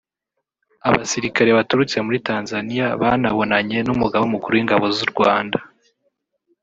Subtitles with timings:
[0.87, 5.57] Abasirikare baturutse muri Tanzaniya banabonanye n’Umugaba mukuru w’Ingabo z’u Rwanda